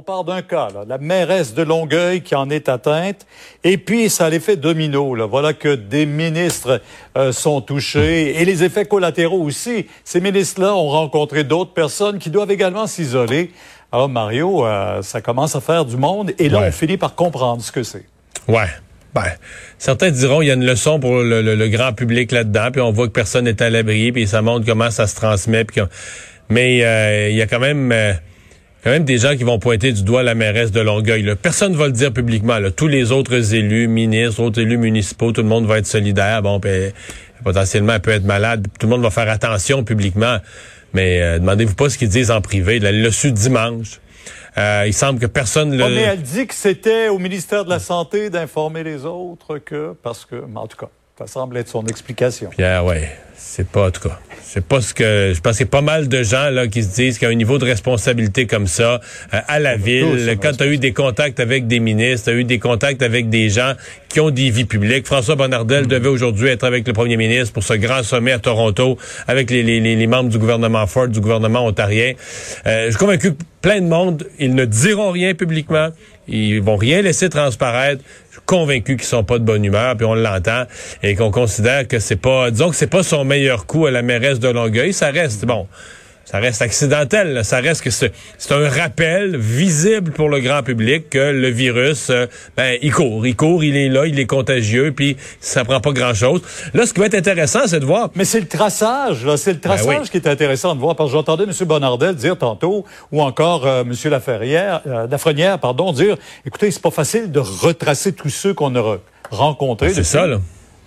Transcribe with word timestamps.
On 0.00 0.02
part 0.02 0.24
d'un 0.24 0.40
cas, 0.40 0.68
là, 0.72 0.84
la 0.88 0.96
mairesse 0.96 1.52
de 1.52 1.60
Longueuil 1.60 2.22
qui 2.22 2.34
en 2.34 2.48
est 2.48 2.70
atteinte, 2.70 3.26
et 3.64 3.76
puis 3.76 4.08
ça 4.08 4.24
a 4.24 4.30
l'effet 4.30 4.56
domino. 4.56 5.14
Là. 5.14 5.26
Voilà 5.26 5.52
que 5.52 5.74
des 5.74 6.06
ministres 6.06 6.80
euh, 7.18 7.32
sont 7.32 7.60
touchés, 7.60 8.40
et 8.40 8.46
les 8.46 8.64
effets 8.64 8.86
collatéraux 8.86 9.42
aussi. 9.42 9.88
Ces 10.02 10.22
ministres-là 10.22 10.74
ont 10.74 10.88
rencontré 10.88 11.44
d'autres 11.44 11.74
personnes 11.74 12.18
qui 12.18 12.30
doivent 12.30 12.50
également 12.50 12.86
s'isoler. 12.86 13.50
Alors 13.92 14.08
Mario, 14.08 14.64
euh, 14.64 15.02
ça 15.02 15.20
commence 15.20 15.54
à 15.54 15.60
faire 15.60 15.84
du 15.84 15.98
monde, 15.98 16.32
et 16.38 16.48
là 16.48 16.60
on 16.66 16.72
finit 16.72 16.96
par 16.96 17.14
comprendre 17.14 17.62
ce 17.62 17.70
que 17.70 17.82
c'est. 17.82 18.06
Ouais. 18.48 18.70
Ben, 19.14 19.24
certains 19.76 20.10
diront 20.10 20.40
il 20.40 20.48
y 20.48 20.50
a 20.50 20.54
une 20.54 20.64
leçon 20.64 20.98
pour 20.98 21.18
le, 21.18 21.68
grand 21.68 21.92
public 21.92 22.32
là-dedans, 22.32 22.70
puis 22.72 22.80
on 22.80 22.90
voit 22.90 23.06
que 23.06 23.12
personne 23.12 23.44
n'est 23.44 23.62
à 23.62 23.68
l'abri, 23.68 24.12
puis 24.12 24.26
ça 24.26 24.40
montre 24.40 24.64
comment 24.64 24.90
ça 24.90 25.06
se 25.06 25.14
transmet. 25.14 25.66
Puis 25.66 25.82
mais 26.48 26.82
euh, 26.84 27.28
il 27.28 27.36
y 27.36 27.42
a 27.42 27.46
quand 27.46 27.60
même 27.60 27.92
quand 28.82 28.90
même 28.90 29.04
des 29.04 29.18
gens 29.18 29.36
qui 29.36 29.44
vont 29.44 29.58
pointer 29.58 29.92
du 29.92 30.02
doigt 30.02 30.22
la 30.22 30.34
mairesse 30.34 30.72
de 30.72 30.80
Longueuil. 30.80 31.22
Là. 31.22 31.36
Personne 31.36 31.72
ne 31.72 31.76
va 31.76 31.86
le 31.86 31.92
dire 31.92 32.12
publiquement. 32.12 32.58
Là. 32.58 32.70
Tous 32.70 32.88
les 32.88 33.12
autres 33.12 33.54
élus, 33.54 33.88
ministres, 33.88 34.42
autres 34.42 34.60
élus 34.60 34.78
municipaux, 34.78 35.32
tout 35.32 35.42
le 35.42 35.48
monde 35.48 35.66
va 35.66 35.78
être 35.78 35.86
solidaire. 35.86 36.42
Bon, 36.42 36.58
ben, 36.58 36.92
potentiellement, 37.44 37.94
elle 37.94 38.00
peut 38.00 38.10
être 38.10 38.24
malade. 38.24 38.66
Tout 38.78 38.86
le 38.86 38.90
monde 38.90 39.02
va 39.02 39.10
faire 39.10 39.28
attention 39.28 39.84
publiquement. 39.84 40.38
Mais 40.94 41.20
euh, 41.20 41.38
demandez-vous 41.38 41.74
pas 41.74 41.90
ce 41.90 41.98
qu'ils 41.98 42.08
disent 42.08 42.30
en 42.30 42.40
privé. 42.40 42.80
Elle 42.82 43.02
l'a 43.02 43.12
su 43.12 43.32
dimanche. 43.32 44.00
Euh, 44.58 44.84
il 44.86 44.94
semble 44.94 45.20
que 45.20 45.26
personne 45.26 45.76
le... 45.76 45.88
mais 45.88 46.00
elle 46.00 46.22
dit 46.22 46.46
que 46.46 46.54
c'était 46.54 47.08
au 47.08 47.18
ministère 47.18 47.64
de 47.64 47.70
la 47.70 47.78
Santé 47.78 48.30
d'informer 48.30 48.82
les 48.82 49.04
autres 49.04 49.58
que... 49.58 49.94
Parce 50.02 50.24
que... 50.24 50.42
En 50.54 50.66
tout 50.66 50.76
cas, 50.76 50.88
ça 51.18 51.26
semble 51.26 51.56
être 51.56 51.68
son 51.68 51.86
explication. 51.86 52.50
Pierre, 52.50 52.84
ouais. 52.84 53.08
C'est 53.42 53.66
pas, 53.66 53.86
en 53.86 53.90
tout 53.90 54.06
cas. 54.06 54.18
C'est 54.42 54.64
pas 54.64 54.80
ce 54.80 54.92
que. 54.92 55.32
Je 55.34 55.40
pense 55.40 55.56
qu'il 55.56 55.66
y 55.66 55.68
a 55.68 55.70
pas 55.70 55.80
mal 55.80 56.08
de 56.08 56.22
gens 56.22 56.50
là 56.50 56.66
qui 56.66 56.82
se 56.82 56.94
disent 56.94 57.18
qu'il 57.18 57.26
y 57.26 57.30
a 57.30 57.32
un 57.32 57.36
niveau 57.36 57.58
de 57.58 57.64
responsabilité 57.64 58.46
comme 58.46 58.66
ça 58.66 59.00
euh, 59.32 59.40
à 59.48 59.58
la 59.60 59.76
ville. 59.76 60.36
quand 60.42 60.52
tu 60.56 60.64
as 60.64 60.66
eu 60.66 60.76
des 60.76 60.92
contacts 60.92 61.40
avec 61.40 61.66
des 61.66 61.80
ministres, 61.80 62.24
tu 62.24 62.36
as 62.36 62.38
eu 62.38 62.44
des 62.44 62.58
contacts 62.58 63.00
avec 63.02 63.30
des 63.30 63.48
gens 63.48 63.74
qui 64.08 64.20
ont 64.20 64.30
des 64.30 64.50
vies 64.50 64.64
publiques. 64.64 65.06
François 65.06 65.36
Bonnardel 65.36 65.84
mm. 65.84 65.86
devait 65.86 66.08
aujourd'hui 66.08 66.48
être 66.48 66.64
avec 66.64 66.86
le 66.86 66.92
premier 66.92 67.16
ministre 67.16 67.52
pour 67.52 67.62
ce 67.62 67.74
grand 67.74 68.02
sommet 68.02 68.32
à 68.32 68.38
Toronto 68.38 68.98
avec 69.26 69.50
les, 69.50 69.62
les, 69.62 69.80
les 69.80 70.06
membres 70.06 70.30
du 70.30 70.38
gouvernement 70.38 70.86
Ford, 70.86 71.08
du 71.08 71.20
gouvernement 71.20 71.64
ontarien. 71.64 72.12
Euh, 72.66 72.86
je 72.86 72.90
suis 72.90 72.98
convaincu 72.98 73.32
que 73.32 73.42
plein 73.62 73.80
de 73.80 73.86
monde, 73.86 74.26
ils 74.38 74.54
ne 74.54 74.64
diront 74.64 75.10
rien 75.10 75.34
publiquement. 75.34 75.90
Ils 76.28 76.60
vont 76.60 76.76
rien 76.76 77.02
laisser 77.02 77.28
transparaître. 77.28 78.02
Je 78.28 78.36
suis 78.36 78.42
convaincu 78.46 78.96
qu'ils 78.96 79.06
sont 79.06 79.24
pas 79.24 79.38
de 79.38 79.44
bonne 79.44 79.64
humeur, 79.64 79.96
puis 79.96 80.06
on 80.06 80.14
l'entend, 80.14 80.64
et 81.02 81.16
qu'on 81.16 81.32
considère 81.32 81.88
que 81.88 81.98
c'est 81.98 82.16
pas, 82.16 82.50
disons 82.50 82.70
que 82.70 82.76
c'est 82.76 82.86
pas 82.86 83.02
son 83.02 83.24
meilleur 83.30 83.64
coup 83.64 83.86
à 83.86 83.92
la 83.92 84.02
mairesse 84.02 84.40
de 84.40 84.48
Longueuil. 84.48 84.92
Ça 84.92 85.10
reste, 85.10 85.44
bon, 85.44 85.68
ça 86.24 86.38
reste 86.40 86.62
accidentel. 86.62 87.44
Ça 87.44 87.60
reste 87.60 87.82
que 87.82 87.90
c'est 87.90 88.12
un 88.50 88.68
rappel 88.68 89.36
visible 89.36 90.10
pour 90.10 90.28
le 90.28 90.40
grand 90.40 90.64
public 90.64 91.08
que 91.10 91.30
le 91.30 91.48
virus, 91.48 92.10
euh, 92.10 92.26
ben, 92.56 92.76
il 92.82 92.92
court. 92.92 93.24
Il 93.24 93.36
court, 93.36 93.62
il 93.62 93.76
est 93.76 93.88
là, 93.88 94.06
il 94.06 94.18
est 94.18 94.26
contagieux, 94.26 94.92
puis 94.92 95.16
ça 95.40 95.64
prend 95.64 95.80
pas 95.80 95.92
grand-chose. 95.92 96.42
Là, 96.74 96.86
ce 96.86 96.92
qui 96.92 96.98
va 96.98 97.06
être 97.06 97.14
intéressant, 97.14 97.60
c'est 97.66 97.78
de 97.78 97.84
voir... 97.84 98.10
Mais 98.16 98.24
c'est 98.24 98.40
le 98.40 98.48
traçage, 98.48 99.24
là. 99.24 99.36
C'est 99.36 99.52
le 99.52 99.58
ben 99.58 99.70
traçage 99.70 100.10
qui 100.10 100.16
est 100.16 100.26
intéressant 100.26 100.74
de 100.74 100.80
voir. 100.80 100.96
Parce 100.96 101.10
que 101.10 101.16
j'entendais 101.16 101.44
M. 101.44 101.52
Bonardel 101.66 102.16
dire 102.16 102.36
tantôt, 102.36 102.84
ou 103.12 103.22
encore 103.22 103.64
euh, 103.64 103.82
M. 103.82 103.94
Laferrière, 104.10 104.82
euh, 104.88 105.06
Lafrenière, 105.08 105.60
pardon, 105.60 105.92
dire, 105.92 106.16
écoutez, 106.44 106.72
c'est 106.72 106.82
pas 106.82 106.90
facile 106.90 107.30
de 107.30 107.38
retracer 107.38 108.12
tous 108.12 108.30
ceux 108.30 108.54
qu'on 108.54 108.74
a 108.74 108.98
rencontrés. 109.30 109.94
C'est 109.94 110.02
ça, 110.02 110.26
là. 110.26 110.40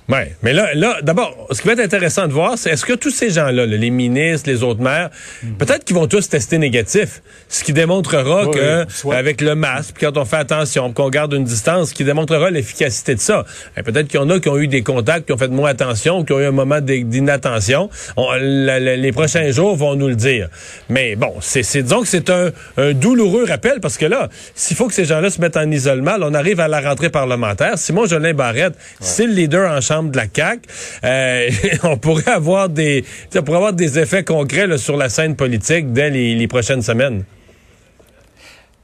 Oui, 0.09 0.19
mais 0.41 0.51
là, 0.51 0.73
là 0.73 0.97
d'abord, 1.01 1.47
ce 1.51 1.61
qui 1.61 1.67
va 1.67 1.73
être 1.73 1.79
intéressant 1.79 2.27
de 2.27 2.33
voir, 2.33 2.57
c'est 2.57 2.71
est-ce 2.71 2.85
que 2.85 2.93
tous 2.93 3.09
ces 3.09 3.29
gens-là, 3.29 3.65
les 3.65 3.89
ministres, 3.89 4.49
les 4.49 4.61
autres 4.61 4.81
maires, 4.81 5.09
mhm. 5.41 5.55
peut-être 5.55 5.85
qu'ils 5.85 5.95
vont 5.95 6.07
tous 6.07 6.27
tester 6.27 6.57
négatif, 6.57 7.21
ce 7.47 7.63
qui 7.63 7.71
démontrera 7.71 8.47
que 8.47 8.85
avec 9.13 9.39
le 9.39 9.55
masque, 9.55 9.95
quand 10.01 10.17
on 10.17 10.25
fait 10.25 10.37
attention, 10.37 10.91
qu'on 10.91 11.09
garde 11.09 11.33
une 11.33 11.45
distance, 11.45 11.89
ce 11.89 11.93
qui 11.93 12.03
démontrera 12.03 12.49
l'efficacité 12.49 13.15
de 13.15 13.21
ça. 13.21 13.45
peut-être 13.75 14.07
qu'il 14.07 14.19
y 14.19 14.23
en 14.23 14.29
a 14.29 14.41
qui 14.41 14.49
ont 14.49 14.57
eu 14.57 14.67
des 14.67 14.83
contacts, 14.83 15.27
qui 15.27 15.31
ont 15.31 15.37
fait 15.37 15.47
moins 15.47 15.69
attention, 15.69 16.25
qui 16.25 16.33
ont 16.33 16.39
eu 16.41 16.45
un 16.45 16.51
moment 16.51 16.81
d'inattention. 16.81 17.89
les 18.17 19.11
prochains 19.13 19.51
jours 19.51 19.77
vont 19.77 19.95
nous 19.95 20.09
le 20.09 20.15
dire. 20.15 20.49
Mais 20.89 21.15
bon, 21.15 21.33
c'est 21.39 21.61
disons 21.81 22.01
que 22.01 22.07
c'est 22.07 22.29
un, 22.29 22.51
douloureux 22.93 23.45
rappel 23.45 23.79
parce 23.79 23.97
que 23.97 24.05
là, 24.05 24.27
s'il 24.53 24.75
faut 24.75 24.87
que 24.87 24.93
ces 24.93 25.05
gens-là 25.05 25.29
se 25.29 25.39
mettent 25.39 25.57
en 25.57 25.71
isolement, 25.71 26.15
on 26.19 26.33
arrive 26.33 26.59
à 26.59 26.67
la 26.67 26.81
rentrée 26.81 27.09
parlementaire. 27.09 27.77
Simon 27.77 28.05
Jolin 28.05 28.33
Barrette, 28.33 28.73
c'est 28.99 29.25
le 29.25 29.33
leader 29.33 29.71
en 29.71 29.79
charge 29.79 29.92
de 30.01 30.17
la 30.17 30.25
CAQ, 30.33 30.61
euh, 31.03 31.49
on 31.83 31.97
pourrait 31.97 32.31
avoir 32.31 32.69
des, 32.69 33.05
pourrait 33.45 33.57
avoir 33.57 33.73
des 33.73 33.99
effets 33.99 34.23
concrets 34.23 34.77
sur 34.77 34.97
la 34.97 35.09
scène 35.09 35.35
politique 35.35 35.93
dès 35.93 36.09
les, 36.09 36.47
prochaines 36.47 36.81
semaines. 36.81 37.25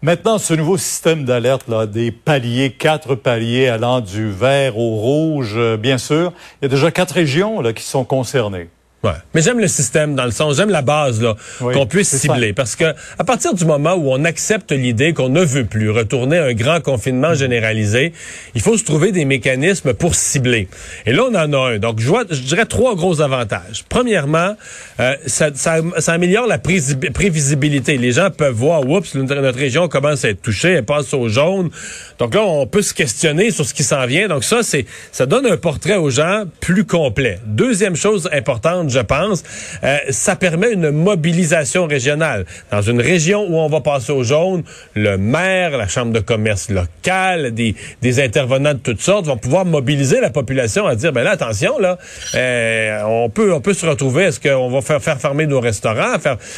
Maintenant, 0.01 0.37
ce 0.37 0.53
nouveau 0.53 0.77
système 0.77 1.25
d'alerte, 1.25 1.69
des 1.91 2.11
paliers, 2.11 2.71
quatre 2.71 3.15
paliers 3.15 3.67
allant 3.67 3.99
du 3.99 4.29
vert 4.29 4.77
au 4.77 4.95
rouge, 4.95 5.55
euh, 5.57 5.75
bien 5.75 5.97
sûr, 5.97 6.31
il 6.61 6.65
y 6.65 6.67
a 6.67 6.69
déjà 6.69 6.91
quatre 6.91 7.15
régions 7.15 7.59
là, 7.61 7.73
qui 7.73 7.83
sont 7.83 8.05
concernées. 8.05 8.69
Ouais. 9.01 9.11
Mais 9.33 9.41
j'aime 9.41 9.59
le 9.59 9.67
système 9.67 10.15
dans 10.15 10.25
le 10.25 10.31
sens, 10.31 10.57
j'aime 10.57 10.69
la 10.69 10.81
base 10.81 11.21
là, 11.21 11.35
qu'on 11.59 11.85
puisse 11.85 12.13
cibler, 12.15 12.51
parce 12.51 12.75
que 12.75 12.93
à 13.17 13.23
partir 13.23 13.53
du 13.53 13.63
moment 13.63 13.93
où 13.93 14.11
on 14.11 14.25
accepte 14.25 14.73
l'idée 14.73 15.13
qu'on 15.13 15.29
ne 15.29 15.43
veut 15.43 15.63
plus 15.63 15.89
retourner 15.89 16.37
à 16.37 16.45
un 16.45 16.53
grand 16.53 16.81
confinement 16.81 17.33
généralisé, 17.33 18.11
il 18.55 18.61
faut 18.61 18.77
se 18.77 18.83
trouver 18.83 19.13
des 19.13 19.23
mécanismes 19.23 19.93
pour 19.93 20.15
cibler. 20.15 20.67
Et 21.05 21.13
là, 21.13 21.23
on 21.29 21.35
en 21.35 21.53
a 21.53 21.71
un. 21.71 21.77
Donc, 21.79 22.01
je, 22.01 22.07
vois, 22.07 22.23
je 22.29 22.41
dirais 22.41 22.65
trois 22.65 22.95
gros 22.95 23.21
avantages. 23.21 23.85
Premièrement, 23.87 24.57
euh, 24.99 25.15
ça, 25.25 25.51
ça, 25.53 25.77
ça, 25.99 26.13
améliore 26.13 26.47
la 26.47 26.57
prévisibilité. 26.57 27.97
Les 27.97 28.11
gens 28.11 28.29
peuvent 28.31 28.53
voir, 28.53 28.87
oups, 28.87 29.15
notre 29.15 29.57
région 29.57 29.87
commence 29.87 30.25
à 30.25 30.29
être 30.29 30.41
touchée, 30.41 30.71
elle 30.71 30.85
passe 30.85 31.13
au 31.13 31.29
jaune. 31.29 31.69
Donc 32.17 32.35
là, 32.35 32.43
on 32.43 32.67
peut 32.67 32.81
se 32.81 32.93
questionner 32.93 33.51
sur 33.51 33.65
ce 33.65 33.73
qui 33.73 33.83
s'en 33.83 34.05
vient. 34.05 34.27
Donc 34.27 34.43
ça, 34.43 34.61
c'est, 34.61 34.85
ça 35.13 35.25
donne 35.25 35.45
un 35.45 35.57
portrait 35.57 35.95
aux 35.95 36.09
gens 36.09 36.43
plus 36.59 36.85
complet. 36.85 37.39
Deuxième 37.45 37.95
chose 37.95 38.29
importante 38.33 38.88
je 38.89 38.99
pense. 38.99 39.43
Euh, 39.83 39.97
ça 40.09 40.35
permet 40.35 40.71
une 40.71 40.91
mobilisation 40.91 41.87
régionale. 41.87 42.45
Dans 42.71 42.81
une 42.81 43.01
région 43.01 43.45
où 43.47 43.57
on 43.57 43.69
va 43.69 43.81
passer 43.81 44.11
au 44.11 44.23
jaune, 44.23 44.63
le 44.95 45.17
maire, 45.17 45.77
la 45.77 45.87
chambre 45.87 46.11
de 46.11 46.19
commerce 46.19 46.69
locale, 46.69 47.53
des, 47.53 47.75
intervenants 48.19 48.73
de 48.73 48.79
toutes 48.79 49.01
sortes 49.01 49.25
vont 49.25 49.37
pouvoir 49.37 49.65
mobiliser 49.65 50.19
la 50.19 50.29
population 50.29 50.85
à 50.87 50.95
dire, 50.95 51.13
ben 51.13 51.23
là, 51.23 51.31
attention, 51.31 51.79
là, 51.79 51.97
euh, 52.35 53.01
on 53.05 53.29
peut 53.29 53.73
se 53.73 53.85
retrouver, 53.85 54.25
est-ce 54.25 54.39
qu'on 54.39 54.69
va 54.69 54.81
faire, 54.81 55.19
fermer 55.19 55.45
nos 55.45 55.59
restaurants? 55.59 56.15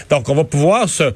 Donc, 0.09 0.29
on 0.29 0.35
va 0.35 0.43
pouvoir 0.43 0.89
se 0.89 1.13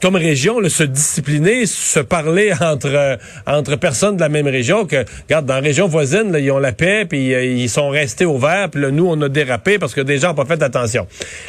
comme 0.00 0.16
région, 0.16 0.56
se 0.68 0.84
discipliner, 0.84 1.66
se 1.66 2.00
parler 2.00 2.52
entre 2.60 3.18
entre 3.46 3.76
personnes 3.76 4.16
de 4.16 4.20
la 4.20 4.28
même 4.28 4.48
région. 4.48 4.86
Que, 4.86 5.04
regarde, 5.24 5.46
dans 5.46 5.54
la 5.54 5.60
région 5.60 5.86
voisine, 5.86 6.34
ils 6.38 6.50
ont 6.50 6.58
la 6.58 6.72
paix, 6.72 7.04
puis 7.08 7.34
euh, 7.34 7.44
ils 7.44 7.68
sont 7.68 7.88
restés 7.88 8.24
ouverts, 8.24 8.70
puis 8.70 8.80
là, 8.80 8.90
nous, 8.90 9.06
on 9.06 9.20
a 9.22 9.28
dérapé 9.28 9.78
parce 9.78 9.94
que 9.94 10.00
des 10.00 10.18
gens 10.18 10.28
n'ont 10.28 10.34
pas 10.34 10.44
fait 10.44 10.62
attention. 10.62 11.06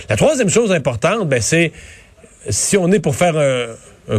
La 0.10 0.16
troisième 0.16 0.50
chose 0.50 0.72
importante, 0.72 1.30
ben, 1.30 1.42
c'est 1.42 1.72
si 2.50 2.78
on 2.78 2.92
est 2.92 3.00
pour 3.00 3.16
faire 3.16 3.38
un, 3.38 3.68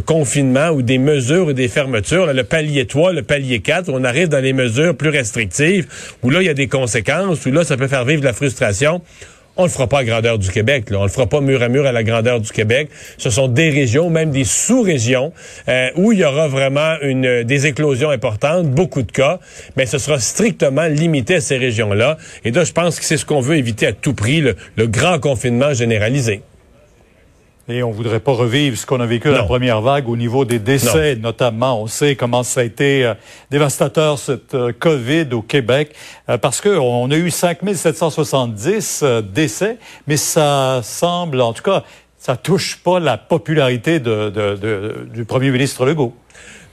confinement 0.06 0.70
ou 0.70 0.80
des 0.80 0.96
mesures 0.96 1.48
ou 1.48 1.52
des 1.52 1.68
fermetures, 1.68 2.32
le 2.32 2.44
palier 2.44 2.86
3, 2.86 3.12
le 3.12 3.22
palier 3.22 3.60
4, 3.60 3.90
on 3.92 4.04
arrive 4.04 4.28
dans 4.28 4.38
les 4.38 4.52
mesures 4.54 4.96
plus 4.96 5.10
restrictives, 5.10 5.86
où 6.22 6.30
là, 6.30 6.40
il 6.40 6.46
y 6.46 6.48
a 6.48 6.54
des 6.54 6.68
conséquences, 6.68 7.44
où 7.44 7.50
là, 7.50 7.64
ça 7.64 7.76
peut 7.76 7.88
faire 7.88 8.04
vivre 8.04 8.20
de 8.20 8.26
la 8.26 8.32
frustration. 8.32 9.02
On 9.56 9.64
le 9.64 9.68
fera 9.68 9.86
pas 9.86 9.98
à 9.98 10.04
grandeur 10.04 10.38
du 10.38 10.50
Québec. 10.50 10.88
Là. 10.88 11.00
On 11.00 11.02
le 11.02 11.10
fera 11.10 11.26
pas 11.26 11.42
mur 11.42 11.62
à 11.62 11.68
mur 11.68 11.84
à 11.84 11.92
la 11.92 12.02
grandeur 12.02 12.40
du 12.40 12.50
Québec. 12.50 12.88
Ce 13.18 13.28
sont 13.28 13.48
des 13.48 13.68
régions, 13.68 14.08
même 14.08 14.30
des 14.30 14.44
sous-régions, 14.44 15.32
euh, 15.68 15.90
où 15.96 16.12
il 16.12 16.20
y 16.20 16.24
aura 16.24 16.48
vraiment 16.48 16.94
une, 17.02 17.42
des 17.42 17.66
éclosions 17.66 18.08
importantes, 18.08 18.70
beaucoup 18.70 19.02
de 19.02 19.12
cas, 19.12 19.40
mais 19.76 19.84
ce 19.84 19.98
sera 19.98 20.18
strictement 20.18 20.86
limité 20.86 21.34
à 21.34 21.40
ces 21.42 21.58
régions-là. 21.58 22.16
Et 22.44 22.50
là, 22.50 22.64
je 22.64 22.72
pense 22.72 22.98
que 22.98 23.04
c'est 23.04 23.18
ce 23.18 23.26
qu'on 23.26 23.40
veut 23.40 23.56
éviter 23.56 23.86
à 23.86 23.92
tout 23.92 24.14
prix, 24.14 24.40
le 24.40 24.86
grand 24.86 25.18
confinement 25.18 25.74
généralisé. 25.74 26.40
Et 27.68 27.82
on 27.84 27.92
voudrait 27.92 28.20
pas 28.20 28.32
revivre 28.32 28.76
ce 28.76 28.84
qu'on 28.84 28.98
a 28.98 29.06
vécu 29.06 29.30
la 29.30 29.44
première 29.44 29.80
vague 29.80 30.08
au 30.08 30.16
niveau 30.16 30.44
des 30.44 30.58
décès, 30.58 31.14
notamment. 31.14 31.80
On 31.80 31.86
sait 31.86 32.16
comment 32.16 32.42
ça 32.42 32.60
a 32.60 32.64
été 32.64 33.04
euh, 33.04 33.14
dévastateur, 33.50 34.18
cette 34.18 34.54
euh, 34.54 34.72
COVID 34.76 35.28
au 35.32 35.42
Québec, 35.42 35.94
euh, 36.28 36.38
parce 36.38 36.60
qu'on 36.60 37.10
a 37.10 37.16
eu 37.16 37.30
5770 37.30 39.04
décès, 39.32 39.78
mais 40.08 40.16
ça 40.16 40.80
semble, 40.82 41.40
en 41.40 41.52
tout 41.52 41.62
cas, 41.62 41.84
ça 42.18 42.36
touche 42.36 42.78
pas 42.82 42.98
la 42.98 43.16
popularité 43.16 44.00
de, 44.00 45.06
du 45.12 45.24
premier 45.24 45.50
ministre 45.50 45.86
Legault. 45.86 46.14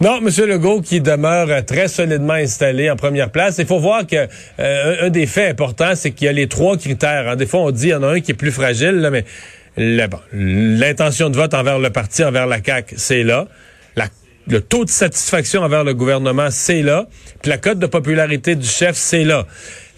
Non, 0.01 0.19
M. 0.25 0.29
Legault 0.47 0.79
qui 0.79 1.01
demeure 1.01 1.65
très 1.65 1.89
solidement 1.89 2.33
installé 2.33 2.89
en 2.89 2.95
première 2.95 3.31
place. 3.31 3.57
Il 3.57 3.65
faut 3.65 3.79
voir 3.79 4.07
que 4.07 4.29
euh, 4.59 5.07
un 5.07 5.09
des 5.09 5.25
faits 5.25 5.51
importants, 5.51 5.93
c'est 5.93 6.11
qu'il 6.11 6.25
y 6.25 6.29
a 6.29 6.31
les 6.31 6.47
trois 6.47 6.77
critères. 6.77 7.27
Hein. 7.27 7.35
Des 7.35 7.45
fois, 7.45 7.59
on 7.59 7.71
dit 7.71 7.81
qu'il 7.81 7.89
y 7.89 7.93
en 7.93 8.03
a 8.03 8.07
un 8.07 8.21
qui 8.21 8.31
est 8.31 8.35
plus 8.35 8.53
fragile, 8.53 9.01
là, 9.01 9.09
mais 9.09 9.25
l'intention 9.77 11.29
de 11.29 11.35
vote 11.35 11.53
envers 11.53 11.79
le 11.79 11.89
parti, 11.89 12.23
envers 12.23 12.47
la 12.47 12.63
CAQ, 12.63 12.95
c'est 12.97 13.23
là. 13.23 13.47
le 14.47 14.61
taux 14.61 14.83
de 14.83 14.89
satisfaction 14.89 15.61
envers 15.61 15.83
le 15.83 15.93
gouvernement, 15.93 16.47
c'est 16.49 16.81
là. 16.81 17.07
Puis 17.41 17.49
la 17.49 17.57
cote 17.57 17.77
de 17.77 17.85
popularité 17.85 18.55
du 18.55 18.67
chef, 18.67 18.95
c'est 18.95 19.23
là. 19.23 19.45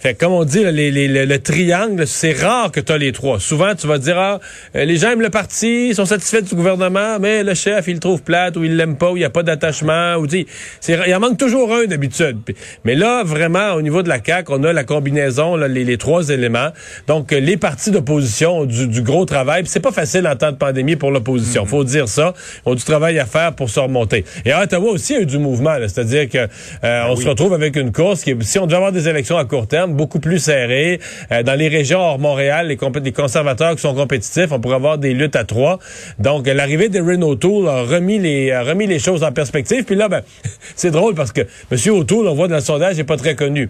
Fait 0.01 0.15
comme 0.15 0.33
on 0.33 0.43
dit, 0.45 0.63
les, 0.63 1.07
le 1.27 1.39
triangle, 1.39 2.07
c'est 2.07 2.33
rare 2.33 2.71
que 2.71 2.79
tu 2.79 2.91
as 2.91 2.97
les 2.97 3.11
trois. 3.11 3.39
Souvent, 3.39 3.75
tu 3.75 3.85
vas 3.85 3.99
dire, 3.99 4.17
ah, 4.17 4.39
euh, 4.75 4.83
les 4.83 4.97
gens 4.97 5.11
aiment 5.11 5.21
le 5.21 5.29
parti, 5.29 5.89
ils 5.89 5.95
sont 5.95 6.07
satisfaits 6.07 6.41
du 6.41 6.55
gouvernement, 6.55 7.19
mais 7.19 7.43
le 7.43 7.53
chef, 7.53 7.87
il 7.87 7.93
le 7.93 7.99
trouve 7.99 8.23
plate 8.23 8.57
ou 8.57 8.63
il 8.63 8.77
l'aime 8.77 8.97
pas 8.97 9.11
ou 9.11 9.17
il 9.17 9.19
n'y 9.19 9.25
a 9.25 9.29
pas 9.29 9.43
d'attachement. 9.43 10.15
ou 10.15 10.25
dit, 10.25 10.47
Il 10.87 11.13
en 11.13 11.19
manque 11.19 11.37
toujours 11.37 11.71
un 11.71 11.85
d'habitude. 11.85 12.39
Mais 12.83 12.95
là, 12.95 13.21
vraiment, 13.23 13.73
au 13.73 13.83
niveau 13.83 14.01
de 14.01 14.09
la 14.09 14.17
CAQ, 14.23 14.51
on 14.51 14.63
a 14.63 14.73
la 14.73 14.83
combinaison, 14.83 15.55
les, 15.55 15.97
trois 15.99 16.29
éléments. 16.29 16.69
Donc, 17.05 17.31
euh, 17.31 17.39
les 17.39 17.57
partis 17.57 17.91
d'opposition 17.91 18.61
ont 18.61 18.65
du, 18.65 19.03
gros 19.03 19.25
travail. 19.25 19.65
C'est 19.67 19.81
pas 19.81 19.91
facile 19.91 20.25
en 20.27 20.35
temps 20.35 20.51
de 20.51 20.57
pandémie 20.57 20.95
pour 20.95 21.11
l'opposition. 21.11 21.65
Mm-hmm. 21.65 21.67
faut 21.67 21.83
dire 21.83 22.07
ça. 22.07 22.33
Ils 22.65 22.69
ont 22.71 22.75
du 22.75 22.83
travail 22.83 23.19
à 23.19 23.27
faire 23.27 23.53
pour 23.53 23.69
se 23.69 23.79
remonter. 23.79 24.25
Et 24.45 24.51
à 24.51 24.63
Ottawa 24.63 24.93
aussi, 24.93 25.13
il 25.13 25.15
y 25.17 25.19
a 25.19 25.21
eu 25.21 25.25
du 25.27 25.37
mouvement. 25.37 25.75
C'est-à-dire 25.81 26.27
que 26.27 26.39
euh, 26.39 26.47
ben 26.81 27.05
on 27.07 27.15
se 27.15 27.29
retrouve 27.29 27.53
avec 27.53 27.75
une 27.75 27.91
course 27.91 28.23
qui, 28.23 28.35
si 28.41 28.57
on 28.57 28.65
devait 28.65 28.77
avoir 28.77 28.91
des 28.91 29.07
élections 29.07 29.37
à 29.37 29.45
court 29.45 29.67
terme, 29.67 29.90
beaucoup 29.95 30.19
plus 30.19 30.39
serré. 30.39 30.99
Euh, 31.31 31.43
dans 31.43 31.55
les 31.55 31.67
régions 31.67 31.99
hors 31.99 32.19
Montréal, 32.19 32.67
les, 32.67 33.11
conservateurs 33.11 33.75
qui 33.75 33.81
sont 33.81 33.93
compétitifs, 33.93 34.51
on 34.51 34.59
pourrait 34.59 34.75
avoir 34.75 34.97
des 34.97 35.13
luttes 35.13 35.35
à 35.35 35.43
trois. 35.43 35.79
Donc, 36.19 36.47
l'arrivée 36.47 36.89
de 36.89 36.99
Renault 36.99 37.31
O'Toole 37.31 37.67
a 37.67 37.83
remis 37.83 38.19
les, 38.19 38.51
a 38.51 38.63
remis 38.63 38.87
les 38.87 38.99
choses 38.99 39.23
en 39.23 39.31
perspective. 39.31 39.83
Puis 39.83 39.95
là, 39.95 40.09
ben, 40.09 40.21
c'est 40.75 40.91
drôle 40.91 41.15
parce 41.15 41.31
que 41.31 41.41
M. 41.41 41.95
O'Toole, 41.95 42.27
on 42.27 42.35
voit 42.35 42.47
dans 42.47 42.55
le 42.55 42.61
sondage, 42.61 42.97
n'est 42.97 43.03
pas 43.03 43.17
très 43.17 43.35
connu. 43.35 43.69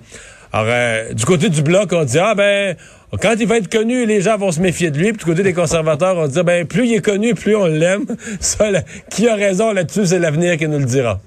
Alors, 0.54 0.68
euh, 0.70 1.14
du 1.14 1.26
côté 1.26 1.50
du 1.50 1.62
bloc, 1.62 1.94
on 1.94 2.04
dit, 2.04 2.20
ah 2.20 2.36
ben, 2.36 2.76
quand 3.22 3.36
il 3.40 3.48
va 3.48 3.58
être 3.58 3.72
connu, 3.72 4.06
les 4.06 4.22
gens 4.22 4.38
vont 4.38 4.52
se 4.52 4.60
méfier 4.60 4.92
de 4.92 4.98
lui. 4.98 5.14
Puis 5.14 5.20
du 5.20 5.26
côté 5.26 5.44
des 5.44 5.54
conservateurs, 5.54 6.18
on 6.18 6.28
dit, 6.28 6.44
ben, 6.44 6.66
plus 6.66 6.88
il 6.88 6.96
est 6.96 7.02
connu, 7.02 7.34
plus 7.34 7.56
on 7.56 7.66
l'aime. 7.66 8.06
Ça, 8.40 8.68
qui 9.10 9.28
a 9.28 9.36
raison 9.36 9.72
là-dessus, 9.72 10.08
c'est 10.08 10.20
l'avenir 10.20 10.58
qui 10.58 10.68
nous 10.68 10.80
le 10.80 10.86
dira. 10.86 11.22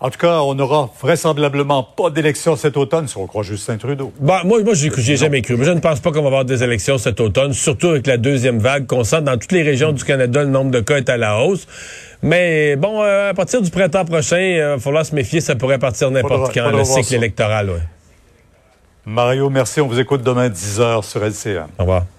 En 0.00 0.10
tout 0.10 0.18
cas, 0.18 0.40
on 0.40 0.54
n'aura 0.54 0.90
vraisemblablement 1.00 1.82
pas 1.82 2.10
d'élection 2.10 2.56
cet 2.56 2.76
automne 2.76 3.08
si 3.08 3.16
on 3.16 3.26
croit 3.26 3.42
Justin 3.42 3.76
Trudeau. 3.76 4.12
Bah, 4.20 4.42
moi, 4.44 4.62
moi 4.62 4.74
j'y 4.74 4.88
ai 4.88 5.16
jamais 5.16 5.40
cru. 5.40 5.56
je 5.62 5.70
ne 5.70 5.80
pense 5.80 6.00
pas 6.00 6.10
qu'on 6.10 6.20
va 6.20 6.26
avoir 6.26 6.44
des 6.44 6.62
élections 6.62 6.98
cet 6.98 7.20
automne, 7.20 7.52
surtout 7.52 7.88
avec 7.88 8.06
la 8.06 8.16
deuxième 8.16 8.58
vague 8.58 8.86
qu'on 8.86 9.04
sent 9.04 9.22
dans 9.22 9.38
toutes 9.38 9.52
les 9.52 9.62
régions 9.62 9.92
du 9.92 10.04
Canada, 10.04 10.42
le 10.42 10.50
nombre 10.50 10.70
de 10.70 10.80
cas 10.80 10.96
est 10.96 11.08
à 11.08 11.16
la 11.16 11.38
hausse. 11.38 11.66
Mais 12.22 12.76
bon, 12.76 13.02
euh, 13.02 13.30
à 13.30 13.34
partir 13.34 13.62
du 13.62 13.70
printemps 13.70 14.04
prochain, 14.04 14.40
il 14.40 14.60
va 14.60 14.78
falloir 14.78 15.06
se 15.06 15.14
méfier, 15.14 15.40
ça 15.40 15.54
pourrait 15.54 15.78
partir 15.78 16.10
n'importe 16.10 16.52
quand, 16.52 16.70
le 16.70 16.84
cycle 16.84 17.14
électoral. 17.14 17.70
Mario, 19.06 19.50
merci. 19.50 19.80
On 19.80 19.86
vous 19.86 20.00
écoute 20.00 20.22
demain 20.22 20.44
à 20.44 20.48
10h 20.48 21.02
sur 21.02 21.22
LCN. 21.22 21.66
Au 21.78 21.82
revoir. 21.82 22.04